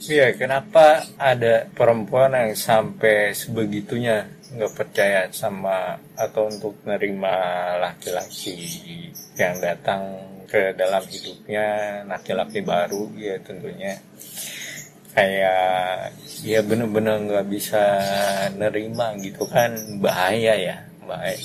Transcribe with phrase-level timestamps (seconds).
[0.00, 4.24] Iya, kenapa ada perempuan yang sampai sebegitunya
[4.56, 7.34] nggak percaya sama atau untuk menerima
[7.84, 8.56] laki-laki
[9.36, 10.00] yang datang
[10.48, 14.00] ke dalam hidupnya, laki-laki baru ya tentunya.
[15.12, 16.16] Kayak
[16.48, 17.84] ya bener-bener nggak bisa
[18.56, 20.00] nerima gitu kan.
[20.00, 21.36] Bahaya ya bahaya.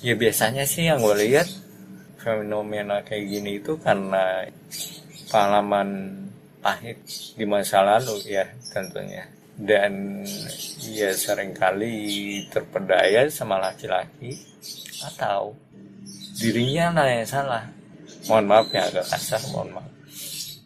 [0.00, 1.52] Ya biasanya sih yang gue lihat
[2.24, 4.48] fenomena kayak gini itu karena
[5.28, 6.23] pengalaman
[6.64, 6.96] pahit
[7.36, 9.28] di masa lalu ya tentunya.
[9.54, 10.24] Dan
[10.80, 11.94] ya sering kali
[12.48, 14.34] terpedaya sama laki-laki
[15.04, 15.52] atau
[16.40, 17.64] dirinya lah yang salah.
[18.26, 19.92] Mohon maaf ya agak kasar mohon maaf.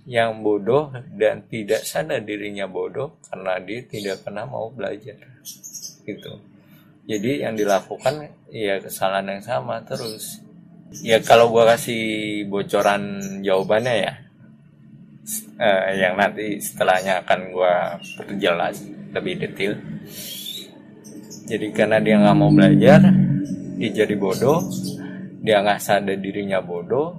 [0.08, 0.84] Yang bodoh
[1.18, 5.20] dan tidak sadar dirinya bodoh karena dia tidak pernah mau belajar.
[6.06, 6.32] Gitu.
[7.04, 10.40] Jadi yang dilakukan ya kesalahan yang sama terus.
[11.04, 14.27] Ya kalau gua kasih bocoran jawabannya ya
[15.58, 19.74] eh, yang nanti setelahnya akan gua perjelas lebih detail.
[21.48, 23.00] Jadi karena dia nggak mau belajar
[23.78, 24.66] dia jadi bodoh
[25.38, 27.14] dia nggak sadar dirinya bodoh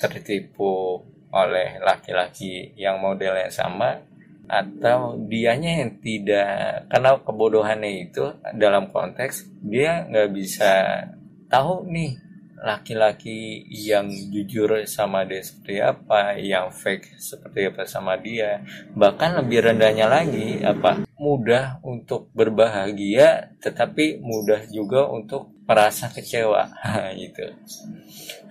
[0.00, 4.00] tertipu oleh laki-laki yang modelnya sama
[4.48, 8.24] atau dianya yang tidak karena kebodohannya itu
[8.56, 10.72] dalam konteks dia nggak bisa
[11.52, 12.16] tahu nih
[12.64, 18.64] laki-laki yang jujur sama dia seperti apa yang fake seperti apa sama dia
[18.96, 26.68] bahkan lebih rendahnya lagi apa mudah untuk berbahagia tetapi mudah juga untuk merasa kecewa.
[27.20, 27.44] Gitu.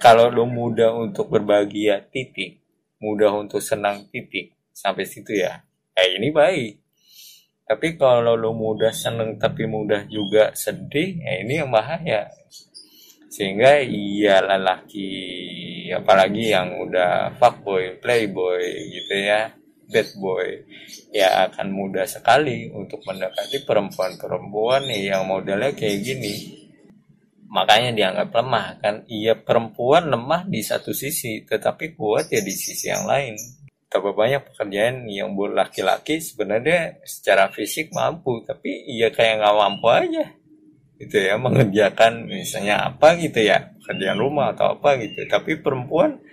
[0.02, 2.60] Kalau lo mudah untuk berbahagia titik.
[3.00, 4.58] Mudah untuk senang titik.
[4.74, 5.62] Sampai situ ya.
[5.94, 6.82] Eh ini baik.
[7.64, 12.28] Tapi kalau lo mudah seneng tapi mudah juga sedih ya ini yang bahaya
[13.34, 15.10] sehingga iya lelaki
[15.90, 18.62] apalagi yang udah fuckboy playboy
[18.94, 19.50] gitu ya
[19.90, 20.62] bad boy
[21.10, 26.62] ya akan mudah sekali untuk mendekati perempuan-perempuan yang modelnya kayak gini.
[27.54, 28.96] Makanya dianggap lemah kan?
[29.06, 33.38] Iya perempuan lemah di satu sisi tetapi kuat ya di sisi yang lain.
[33.86, 39.88] Tapi banyak pekerjaan yang buat laki-laki sebenarnya secara fisik mampu tapi iya kayak nggak mampu
[39.94, 40.26] aja
[41.04, 45.28] gitu ya mengerjakan misalnya apa gitu ya pekerjaan rumah atau apa gitu.
[45.28, 46.24] Tapi perempuan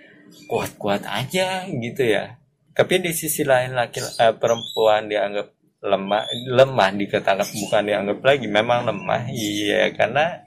[0.47, 2.39] kuat-kuat aja gitu ya.
[2.71, 5.51] Tapi di sisi lain laki eh, perempuan dianggap
[5.81, 10.45] lemah lemah dikatakan bukan dianggap lagi memang lemah iya karena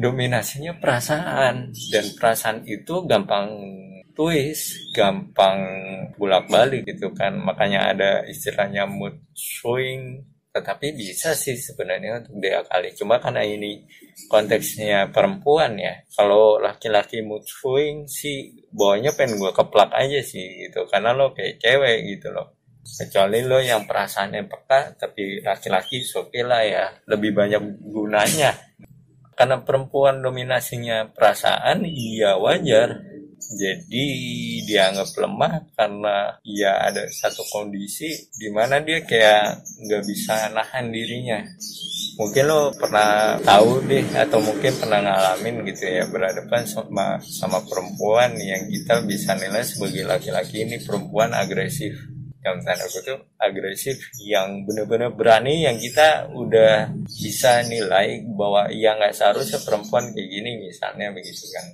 [0.00, 1.76] dominasinya perasaan.
[1.92, 3.48] Dan perasaan itu gampang
[4.16, 5.60] twist, gampang
[6.16, 7.36] bolak-balik gitu kan.
[7.36, 12.90] Makanya ada istilahnya mood swing, tetapi bisa sih sebenarnya untuk diakali.
[12.98, 13.86] Cuma karena ini
[14.26, 16.02] konteksnya perempuan ya.
[16.10, 20.86] Kalau laki-laki mood swing sih bawahnya pengen gue keplak aja sih gitu.
[20.90, 22.58] Karena lo kayak cewek gitu loh.
[22.82, 26.86] Kecuali lo yang perasaannya peka, tapi laki-laki oke lah ya.
[27.06, 28.50] Lebih banyak gunanya
[29.40, 33.00] karena perempuan dominasinya perasaan iya wajar
[33.40, 34.06] jadi
[34.68, 41.40] dianggap lemah karena ya ada satu kondisi di mana dia kayak nggak bisa nahan dirinya.
[42.20, 48.36] Mungkin lo pernah tahu deh atau mungkin pernah ngalamin gitu ya berhadapan sama sama perempuan
[48.36, 51.96] yang kita bisa nilai sebagai laki-laki ini perempuan agresif.
[52.40, 59.12] Yang tanda kutip agresif yang benar-benar berani yang kita udah bisa nilai bahwa yang nggak
[59.12, 61.68] seharusnya perempuan kayak gini misalnya begitu kan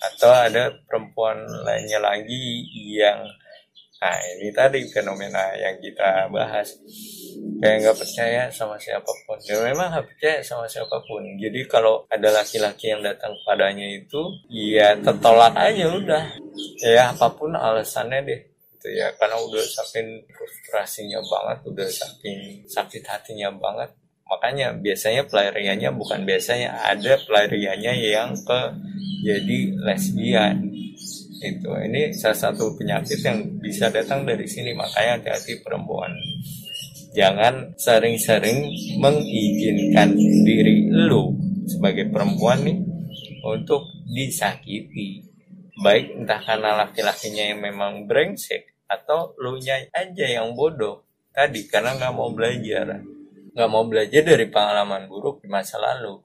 [0.00, 2.64] atau ada perempuan lainnya lagi
[2.96, 3.20] yang
[4.00, 6.72] nah ini tadi fenomena yang kita bahas.
[7.60, 9.36] Kayak nggak percaya sama siapa pun.
[9.44, 11.20] Dan memang nggak percaya sama siapa pun.
[11.36, 16.24] Jadi kalau ada laki-laki yang datang padanya itu ya tertolak aja udah.
[16.80, 18.40] Ya apa pun alasannya deh
[18.72, 19.12] gitu ya.
[19.20, 23.92] Karena udah saking frustrasinya banget udah saking sakit hatinya banget
[24.30, 28.60] makanya biasanya pelariannya bukan biasanya ada pelariannya yang ke
[29.26, 30.70] jadi lesbian.
[31.40, 34.70] Itu ini salah satu penyakit yang bisa datang dari sini.
[34.76, 36.12] Makanya hati-hati perempuan.
[37.10, 38.70] Jangan sering-sering
[39.02, 40.14] mengizinkan
[40.46, 41.34] diri lu
[41.66, 42.78] sebagai perempuan nih
[43.42, 43.82] untuk
[44.14, 45.26] disakiti.
[45.80, 51.02] Baik entah karena laki-lakinya yang memang brengsek atau lu nya aja yang bodoh.
[51.32, 53.00] Tadi karena nggak mau belajar
[53.54, 56.18] nggak mau belajar dari pengalaman buruk di masa lalu.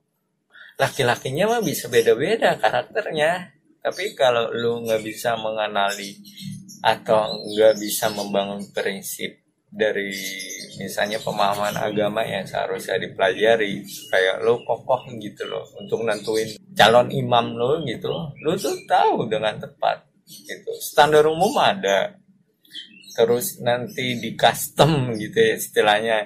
[0.75, 3.55] Laki-lakinya mah bisa beda-beda karakternya.
[3.79, 6.17] Tapi kalau lu nggak bisa mengenali
[6.81, 9.45] atau nggak bisa membangun prinsip
[9.75, 10.09] dari
[10.79, 17.59] misalnya pemahaman agama yang seharusnya dipelajari kayak lo kokoh gitu loh untuk nentuin calon imam
[17.59, 18.07] lo gitu
[18.39, 20.71] lo tuh tahu dengan tepat gitu.
[20.81, 22.17] Standar umum ada.
[23.15, 26.17] Terus nanti di custom gitu ya istilahnya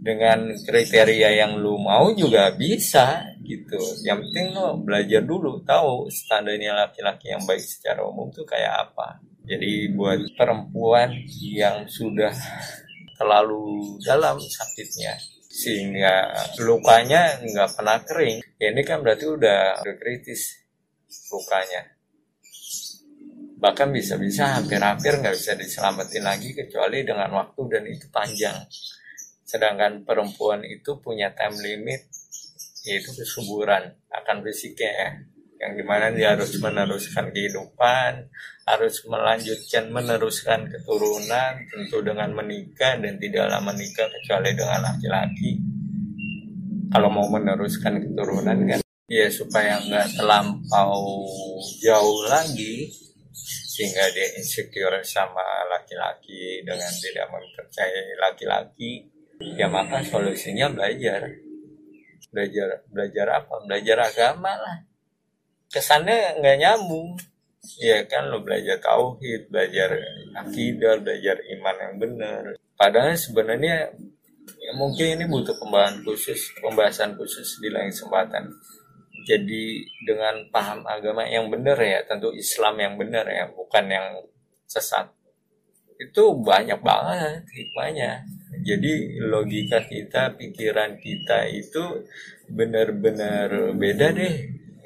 [0.00, 3.76] dengan kriteria yang lu mau juga bisa gitu.
[4.00, 9.20] Yang penting lo belajar dulu tahu standarnya laki-laki yang baik secara umum tuh kayak apa.
[9.44, 12.32] Jadi buat perempuan yang sudah
[13.20, 15.20] terlalu dalam sakitnya
[15.50, 16.30] sehingga
[16.62, 20.64] lukanya nggak pernah kering ya ini kan berarti udah, udah kritis
[21.28, 21.92] lukanya.
[23.60, 28.56] Bahkan bisa-bisa hampir-hampir nggak bisa diselamatin lagi kecuali dengan waktu dan itu panjang
[29.50, 32.06] sedangkan perempuan itu punya time limit
[32.86, 33.98] yaitu kesuburan.
[34.14, 35.10] Akan fisiknya ya.
[35.60, 38.30] Yang di mana dia harus meneruskan kehidupan
[38.64, 45.58] harus melanjutkan meneruskan keturunan tentu dengan menikah dan tidaklah menikah kecuali dengan laki-laki.
[46.94, 48.80] Kalau mau meneruskan keturunan kan
[49.10, 51.26] ya supaya nggak terlampau
[51.82, 52.88] jauh lagi
[53.34, 61.40] sehingga dia insecure sama laki-laki dengan tidak mempercayai laki-laki ya maka solusinya belajar.
[62.30, 63.54] Belajar belajar apa?
[63.64, 64.78] Belajar agama lah.
[65.72, 67.16] Kesannya nggak nyambung.
[67.80, 69.92] Ya kan lo belajar tauhid belajar
[70.32, 72.42] akidah belajar iman yang benar.
[72.76, 73.92] Padahal sebenarnya
[74.56, 78.48] ya mungkin ini butuh pembahasan khusus pembahasan khusus di lain kesempatan.
[79.28, 84.06] Jadi dengan paham agama yang benar ya tentu Islam yang benar ya bukan yang
[84.64, 85.12] sesat.
[86.00, 88.24] Itu banyak banget hikmahnya
[88.62, 92.04] jadi logika kita pikiran kita itu
[92.50, 94.34] benar-benar beda deh.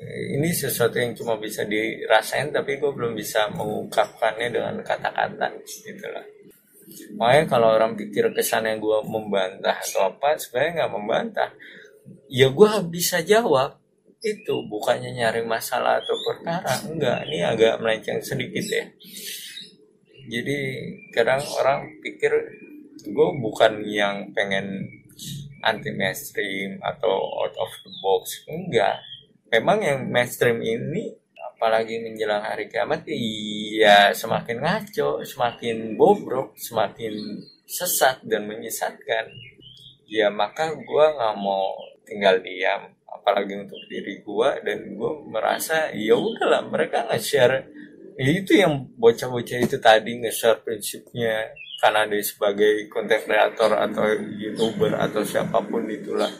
[0.04, 6.24] Ini sesuatu yang cuma bisa dirasain tapi gue belum bisa mengungkapkannya dengan kata-kata gitu lah.
[7.16, 11.50] Makanya kalau orang pikir kesannya gue membantah atau apa sebenarnya nggak membantah.
[12.28, 13.80] Ya gue bisa jawab
[14.20, 16.74] itu bukannya nyari masalah atau perkara.
[16.84, 18.84] Enggak ini agak melenceng sedikit ya
[20.28, 20.58] jadi
[21.12, 22.32] kadang orang pikir
[23.02, 24.86] gue bukan yang pengen
[25.64, 28.44] anti mainstream atau out of the box.
[28.46, 29.00] Enggak.
[29.48, 31.16] Memang yang mainstream ini
[31.54, 39.32] apalagi menjelang hari kiamat iya semakin ngaco semakin bobrok semakin sesat dan menyesatkan.
[40.04, 41.72] Ya maka gue nggak mau
[42.04, 47.64] tinggal diam apalagi untuk diri gue dan gue merasa ya udahlah mereka nge-share.
[48.20, 51.48] Ya itu yang bocah-bocah itu tadi nge-share prinsipnya
[51.84, 54.08] karena dia sebagai konten kreator atau
[54.40, 56.32] youtuber atau siapa pun itulah.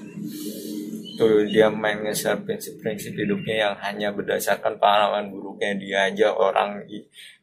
[1.21, 6.33] Tuh dia main nge-share prinsip-prinsip hidupnya yang hanya berdasarkan pengalaman buruknya dia aja.
[6.33, 6.89] Orang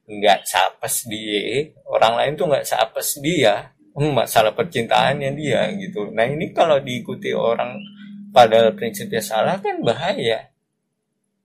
[0.09, 1.69] nggak sapes dia.
[1.85, 3.69] Orang lain tuh nggak sapes dia.
[3.93, 6.09] Hmm, masalah percintaannya dia gitu.
[6.09, 7.77] Nah ini kalau diikuti orang
[8.33, 10.49] padahal prinsipnya salah kan bahaya.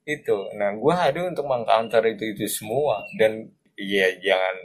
[0.09, 0.57] Itu.
[0.57, 3.05] Nah gue hadir untuk mengcounter itu itu semua.
[3.21, 4.57] Dan ya jangan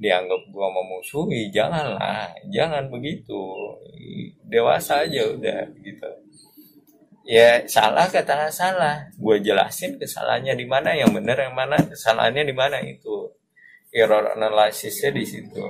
[0.00, 2.32] dianggap gue memusuhi janganlah.
[2.50, 3.38] Jangan begitu.
[4.48, 6.10] Dewasa aja udah gitu.
[7.28, 9.06] Ya salah kata salah.
[9.14, 13.30] Gue jelasin kesalahannya di mana yang benar yang mana kesalahannya di mana itu.
[13.92, 15.62] Error analisisnya di situ.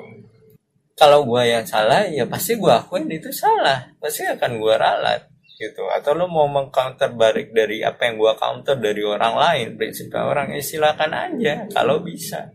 [0.95, 3.93] Kalau gue yang salah ya pasti gue akuin itu salah.
[3.99, 5.31] Pasti akan gue ralat
[5.61, 5.85] gitu.
[5.93, 10.57] Atau lo mau mengcounter balik dari apa yang gua counter dari orang lain prinsipnya orang
[10.57, 12.49] ya silakan aja kalau bisa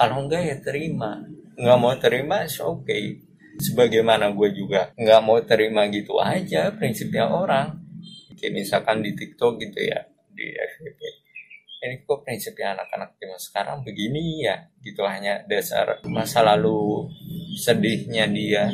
[0.00, 1.20] kalau enggak ya terima.
[1.60, 3.20] Nggak mau terima oke okay.
[3.60, 7.76] Sebagaimana gue juga nggak mau terima gitu aja prinsipnya orang.
[8.40, 10.00] Kayak misalkan di TikTok gitu ya
[10.32, 11.20] di FYP
[11.80, 14.68] ini kok prinsipnya anak-anak zaman sekarang begini ya?
[14.84, 17.08] Gitu hanya dasar masa lalu
[17.56, 18.68] sedihnya dia.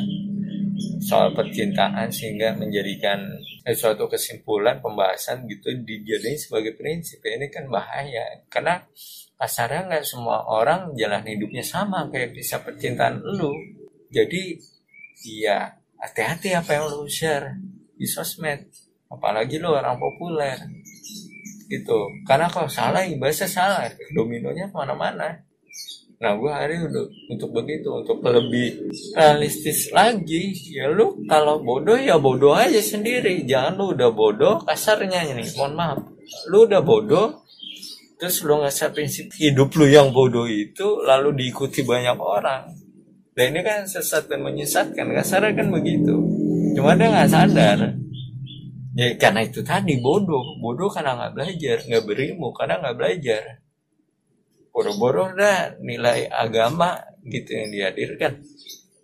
[0.99, 3.23] Soal percintaan sehingga menjadikan
[3.71, 7.23] suatu kesimpulan pembahasan gitu dijadiin sebagai prinsip.
[7.23, 8.43] Ini kan bahaya.
[8.51, 8.83] Karena
[9.37, 13.53] kasarnya nggak semua orang jalan hidupnya sama kayak bisa percintaan lu.
[14.09, 14.57] Jadi
[15.29, 17.53] iya hati-hati apa yang lu share
[17.93, 18.65] di sosmed.
[19.07, 20.57] Apalagi lu orang populer.
[21.69, 21.99] Gitu.
[22.25, 23.85] Karena kalau salah bahasa salah.
[24.11, 25.47] Dominonya ke mana-mana.
[26.17, 32.17] Nah gue hari untuk, untuk begitu untuk lebih realistis lagi ya lu kalau bodoh ya
[32.17, 33.45] bodoh aja sendiri.
[33.45, 35.99] Jangan lu udah bodoh kasarnya nih mohon maaf.
[36.49, 37.45] Lu udah bodoh
[38.17, 42.73] terus lu ngasih prinsip hidup lu yang bodoh itu lalu diikuti banyak orang.
[43.37, 46.17] Dan ini kan sesat dan menyesatkan kasarnya kan begitu.
[46.73, 47.93] Cuma dia nggak sadar.
[48.97, 50.57] Ya karena itu tadi bodoh.
[50.57, 53.43] Bodoh karena nggak belajar nggak berilmu karena nggak belajar.
[54.73, 58.41] Boro-boro dah nilai agama gitu yang dihadirkan.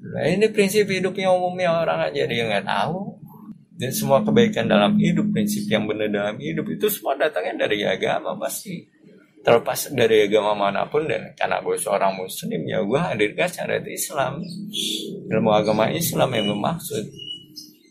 [0.02, 3.22] Nah ini prinsip hidupnya umumnya orang aja dia nggak tahu.
[3.74, 8.38] Dan semua kebaikan dalam hidup prinsip yang benar dalam hidup itu semua datangnya dari agama
[8.38, 8.86] pasti
[9.44, 14.40] terlepas dari agama mana pun dan karena gue seorang muslim ya gue hadirkan syariat Islam.
[15.28, 17.04] Ilmu agama Islam yang bermaksud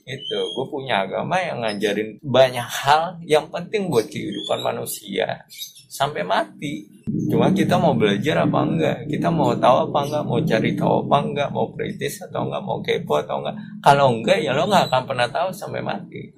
[0.02, 5.46] itu gue punya agama yang ngajarin banyak hal yang penting buat kehidupan manusia.
[5.92, 6.88] Sampai mati.
[7.28, 8.98] Cuma kita mau belajar apa enggak?
[9.12, 10.24] Kita mau tahu apa enggak?
[10.24, 11.48] Mau cari tahu apa enggak?
[11.52, 12.62] Mau kritis atau enggak?
[12.64, 13.56] Mau kepo atau enggak?
[13.84, 16.32] Kalau enggak ya lo nggak akan pernah tahu sampai mati.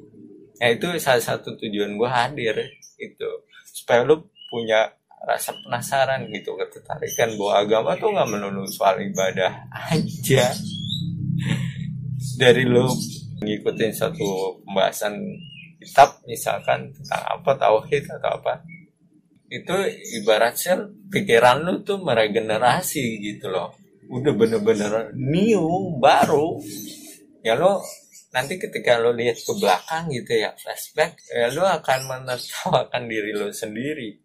[0.59, 2.57] Ya itu salah satu tujuan gue hadir.
[2.99, 4.91] Itu supaya lo punya
[5.25, 10.53] rasa penasaran gitu ketertarikan bahwa agama tuh nggak melulu soal ibadah aja.
[12.37, 12.93] Dari lo
[13.41, 15.17] ngikutin satu pembahasan
[15.81, 18.65] kitab misalkan tentang apa tauhid atau apa
[19.53, 19.77] itu
[20.23, 23.77] ibarat sel pikiran lu tuh meregenerasi gitu loh.
[24.11, 26.59] Udah bener-bener new baru.
[27.45, 27.85] Ya lo
[28.35, 33.55] nanti ketika lo lihat ke belakang gitu ya flashback ya lo akan menertawakan diri lo
[33.55, 34.24] sendiri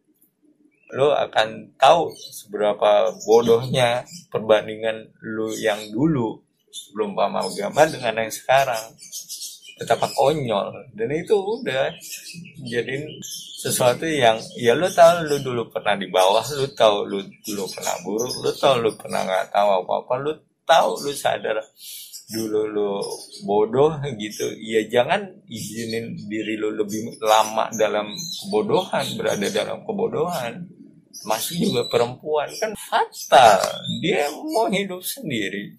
[0.89, 4.01] lo akan tahu seberapa bodohnya
[4.33, 8.97] perbandingan lo yang dulu sebelum paham agama dengan yang sekarang.
[9.77, 10.91] Betapa konyol.
[10.91, 11.87] Dan itu udah
[12.67, 13.05] jadi
[13.63, 17.95] sesuatu yang ya lo tahu lo dulu pernah di bawah lo tahu lo dulu pernah
[18.03, 20.31] buruk lo tahu lo pernah nggak tahu apa apa lo
[20.63, 21.59] tahu lo sadar
[22.27, 22.91] dulu lo
[23.47, 24.51] bodoh gitu.
[24.59, 28.11] Ya jangan izinin diri lo lebih lama dalam
[28.43, 30.78] kebodohan berada dalam kebodohan
[31.27, 33.59] masih juga perempuan kan fatal.
[33.99, 35.75] Dia mau hidup sendiri.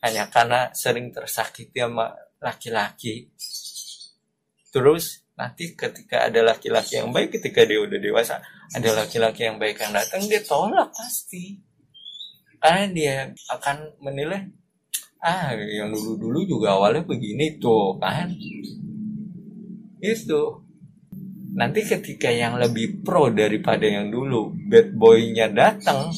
[0.00, 3.30] Hanya karena sering tersakiti sama laki-laki.
[4.72, 9.80] Terus nanti ketika ada laki-laki yang baik ketika dia udah dewasa ada laki-laki yang baik
[9.80, 11.58] yang datang dia tolak pasti.
[12.60, 13.14] Karena dia
[13.50, 14.46] akan menilai
[15.20, 18.32] ah yang dulu-dulu juga awalnya begini tuh kan?
[20.00, 20.69] Itu
[21.54, 26.14] nanti ketika yang lebih pro daripada yang dulu bad boynya datang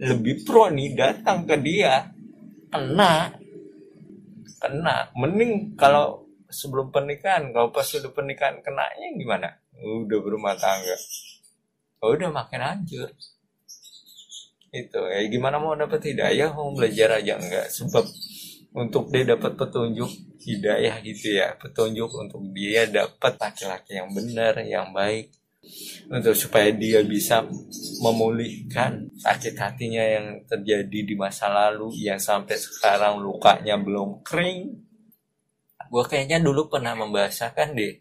[0.00, 2.14] lebih pro nih datang ke dia
[2.74, 3.30] kena.
[4.58, 4.96] Kena.
[5.14, 9.48] Mending kalau sebelum pernikahan kalau pas sudah pernikahan kenanya gimana?
[9.78, 10.98] Udah berumah tangga.
[12.02, 13.14] Oh, udah makin hancur.
[14.74, 17.38] Itu ya gimana mau dapat hidayah mau belajar aja?
[17.38, 17.70] Enggak.
[17.70, 18.02] Sebab
[18.74, 20.10] untuk dia dapat petunjuk
[20.42, 21.54] hidayah gitu ya.
[21.54, 25.30] Petunjuk untuk dia dapat laki-laki yang benar yang baik.
[26.12, 27.40] Untuk supaya dia bisa
[28.04, 34.74] memulihkan sakit hatinya yang terjadi di masa lalu yang sampai sekarang lukanya belum kering.
[35.88, 37.94] Gue kayaknya dulu pernah membahasakan deh.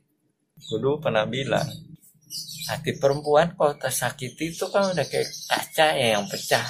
[0.58, 1.70] Gue dulu pernah bilang
[2.68, 6.64] hati perempuan kalau tersakiti itu kan udah kayak kaca ya yang pecah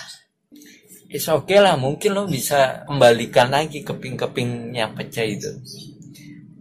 [1.13, 5.61] is oke okay lah mungkin lo bisa kembalikan lagi keping-keping yang pecah itu.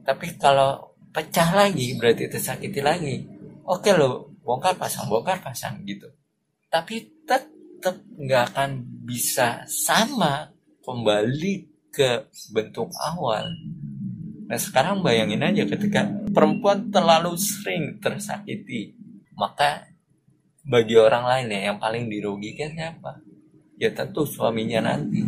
[0.04, 3.24] Tapi kalau pecah lagi berarti tersakiti lagi.
[3.64, 6.04] Oke okay lo bongkar pasang bongkar pasang gitu.
[6.68, 8.70] Tapi tetap nggak akan
[9.08, 10.52] bisa sama
[10.84, 13.48] kembali ke bentuk awal.
[14.52, 18.92] Nah sekarang bayangin aja ketika perempuan terlalu sering tersakiti
[19.32, 19.88] maka
[20.68, 23.31] bagi orang lain ya yang paling dirugikan siapa
[23.82, 25.26] ya tentu suaminya nanti.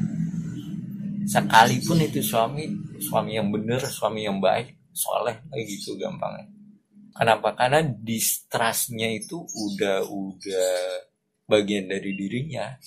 [1.27, 2.71] Sekalipun itu suami
[3.03, 6.47] suami yang benar suami yang baik soleh kayak gitu gampangnya.
[7.15, 7.59] Kenapa?
[7.59, 10.73] Karena distrustnya itu udah udah
[11.51, 12.79] bagian dari dirinya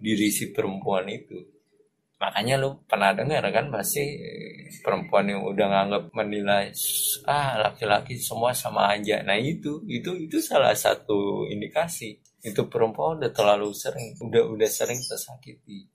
[0.00, 1.36] diri si perempuan itu.
[2.20, 4.00] Makanya lu pernah dengar kan pasti
[4.80, 6.72] perempuan yang udah nganggap menilai
[7.28, 9.20] ah laki-laki semua sama aja.
[9.20, 15.00] Nah itu itu itu salah satu indikasi itu perempuan udah terlalu sering udah udah sering
[15.00, 15.88] tersakiti.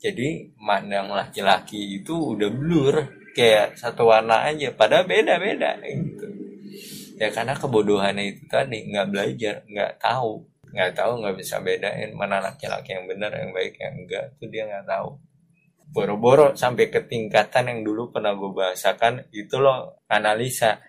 [0.00, 2.96] Jadi mandang laki-laki itu udah blur
[3.36, 6.26] kayak satu warna aja padahal beda-beda gitu.
[7.20, 10.42] Ya karena kebodohannya itu tadi nggak belajar nggak tahu.
[10.72, 14.64] Nggak tahu nggak bisa bedain mana laki-laki yang benar yang baik yang enggak itu dia
[14.66, 15.20] nggak tahu.
[15.92, 20.80] Boro-boro sampai ke tingkatan yang dulu pernah gue bahasakan itu loh analisa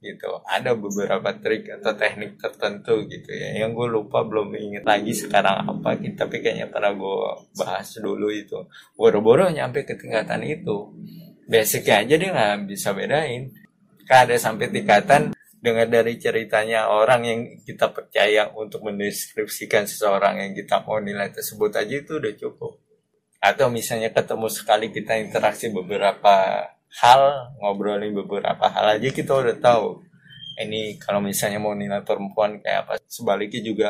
[0.00, 0.40] gitu.
[0.44, 5.64] Ada beberapa trik atau teknik tertentu gitu ya yang gue lupa belum inget lagi sekarang
[5.64, 6.16] apa gitu.
[6.16, 7.20] Tapi kayaknya pernah gue
[7.56, 8.68] bahas dulu itu.
[8.94, 10.92] Boro-boro nyampe ke tingkatan itu.
[11.46, 13.54] Basicnya aja dia nggak bisa bedain.
[14.06, 15.34] Kan ada sampai tingkatan
[15.66, 21.74] dengar dari ceritanya orang yang kita percaya untuk mendeskripsikan seseorang yang kita mau nilai tersebut
[21.74, 22.78] aja itu udah cukup.
[23.42, 26.66] Atau misalnya ketemu sekali kita interaksi beberapa
[27.02, 30.00] hal ngobrolin beberapa hal aja kita udah tahu.
[30.56, 33.88] Ini kalau misalnya mau nilai perempuan kayak apa sebaliknya juga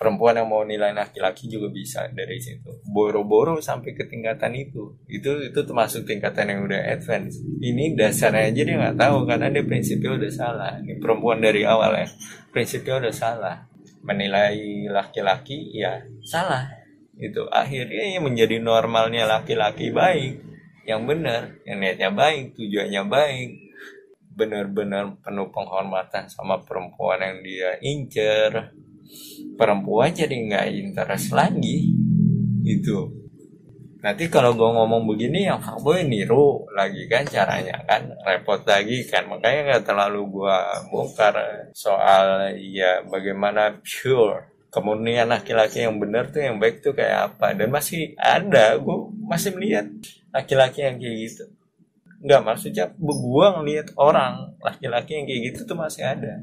[0.00, 2.80] perempuan yang mau nilai laki-laki juga bisa dari situ.
[2.88, 4.96] Boro-boro sampai ke tingkatan itu.
[5.10, 7.36] Itu itu termasuk tingkatan yang udah advance.
[7.42, 10.72] Ini dasarnya aja dia nggak tahu karena dia prinsipnya udah salah.
[10.80, 12.08] Ini perempuan dari awal ya
[12.48, 13.56] prinsipnya udah salah.
[14.00, 16.64] Menilai laki-laki ya salah.
[17.20, 20.49] Itu akhirnya menjadi normalnya laki-laki baik
[20.90, 23.50] yang benar yang niatnya baik tujuannya baik
[24.40, 28.72] benar-benar penuh penghormatan sama perempuan yang dia incer.
[29.58, 31.92] Perempuan jadi nggak interest lagi.
[32.64, 33.20] Itu.
[34.00, 38.08] Nanti kalau gue ngomong begini yang fuckboy niru lagi kan caranya kan?
[38.24, 39.28] Repot lagi kan?
[39.28, 41.36] Makanya nggak terlalu gue bongkar
[41.76, 47.52] soal ya bagaimana pure kemudian laki-laki yang benar tuh yang baik tuh kayak apa?
[47.58, 48.96] Dan masih ada gue
[49.26, 49.86] masih melihat
[50.30, 51.44] laki-laki yang kayak gitu.
[52.22, 56.38] Nggak maksudnya gue ngeliat orang laki-laki yang kayak gitu tuh masih ada.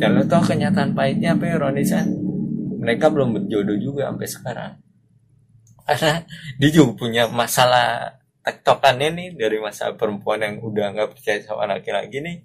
[0.00, 2.08] Dan lo tau kenyataan pahitnya apa ya Ronisan
[2.80, 4.72] mereka belum berjodoh juga sampai sekarang.
[5.84, 6.24] Karena
[6.56, 12.24] dia juga punya masalah tektokannya nih dari masa perempuan yang udah nggak percaya sama laki-laki
[12.24, 12.36] nih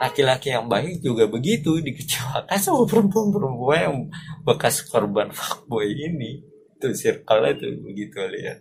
[0.00, 3.96] laki-laki yang baik juga begitu dikecewakan sama perempuan-perempuan yang
[4.42, 6.42] bekas korban fuckboy ini.
[6.74, 8.60] Itu circle itu begitu lihat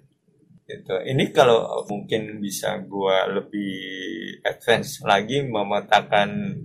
[0.64, 3.76] itu ini kalau mungkin bisa gua lebih
[4.48, 6.56] advance lagi memetakan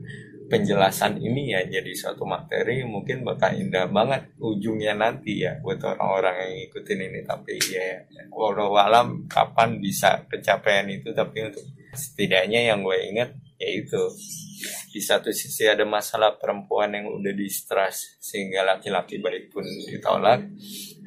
[0.48, 6.34] penjelasan ini ya jadi suatu materi mungkin bakal indah banget ujungnya nanti ya buat orang-orang
[6.40, 7.20] yang ngikutin ini.
[7.26, 7.84] Tapi ya
[8.32, 13.98] walau alam kapan bisa kecapean itu tapi untuk setidaknya yang gue inget yaitu
[14.88, 20.46] di satu sisi ada masalah perempuan yang udah di stres sehingga laki-laki baik pun ditolak.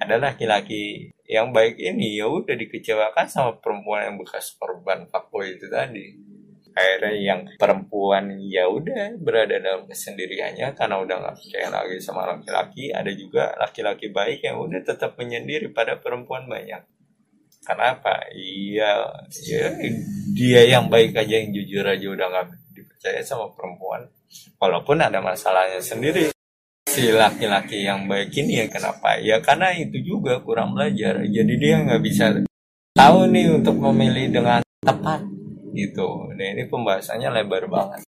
[0.01, 5.71] Ada laki-laki yang baik ini ya udah dikecewakan sama perempuan yang bekas korban fuckboy itu
[5.71, 6.31] tadi.
[6.71, 12.95] Akhirnya yang perempuan ya udah berada dalam kesendiriannya karena udah nggak percaya lagi sama laki-laki.
[12.95, 16.83] Ada juga laki-laki baik yang udah tetap menyendiri pada perempuan banyak.
[17.61, 19.05] Karena apa iya
[19.45, 19.77] ya
[20.33, 22.47] dia yang baik aja yang jujur aja udah nggak
[23.01, 24.05] dipercaya sama perempuan
[24.61, 26.29] walaupun ada masalahnya sendiri
[26.85, 31.81] si laki-laki yang baik ini ya kenapa ya karena itu juga kurang belajar jadi dia
[31.81, 32.29] nggak bisa
[32.93, 35.25] tahu nih untuk memilih dengan tepat
[35.73, 36.29] gitu.
[36.35, 38.05] Nah ini pembahasannya lebar banget.